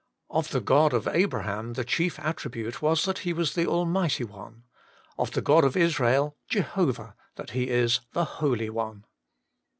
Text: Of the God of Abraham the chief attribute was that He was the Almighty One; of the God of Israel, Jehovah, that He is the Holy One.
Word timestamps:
Of 0.31 0.49
the 0.49 0.61
God 0.61 0.93
of 0.95 1.07
Abraham 1.07 1.73
the 1.73 1.83
chief 1.83 2.17
attribute 2.19 2.81
was 2.81 3.05
that 3.05 3.19
He 3.19 3.33
was 3.33 3.53
the 3.53 3.67
Almighty 3.67 4.23
One; 4.23 4.63
of 5.15 5.29
the 5.29 5.43
God 5.43 5.63
of 5.63 5.77
Israel, 5.77 6.35
Jehovah, 6.47 7.13
that 7.35 7.51
He 7.51 7.69
is 7.69 7.99
the 8.13 8.25
Holy 8.25 8.71
One. 8.71 9.05